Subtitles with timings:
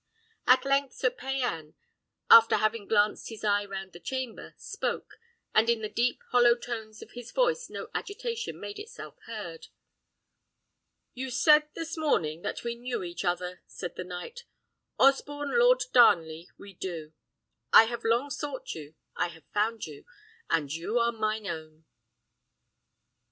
[0.47, 1.75] At length Sir Payan,
[2.27, 5.19] after having glanced his eye round the chamber, spoke,
[5.53, 9.67] and in the deep, hollow tones of his voice no agitation made itself heard.
[11.13, 14.45] "You said this morning that we knew each other," said the knight;
[14.97, 17.13] "Osborne Lord Darnley, we do;
[17.71, 20.05] I have long sought you, I have found you,
[20.49, 21.85] and you are mine own."